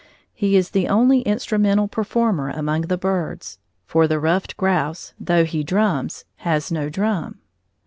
He 0.33 0.55
is 0.55 0.71
the 0.71 0.87
only 0.87 1.19
instrumental 1.21 1.87
performer 1.87 2.49
among 2.49 2.81
the 2.87 2.97
birds; 2.97 3.59
for 3.85 4.07
the 4.07 4.19
ruffed 4.19 4.57
grouse, 4.57 5.13
though 5.19 5.45
he 5.45 5.63
drums, 5.63 6.25
has 6.37 6.71
no 6.71 6.89
drum. 6.89 7.37